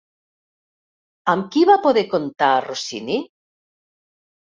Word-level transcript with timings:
Amb 1.33 1.51
qui 1.55 1.65
va 1.69 1.75
poder 1.83 2.03
comptar 2.13 2.47
Rossini? 2.69 3.19